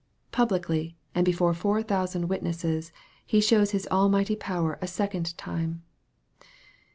[0.31, 2.91] Publicly, and before four thousand witnesses,
[3.23, 5.83] He shows His almighty power a second time.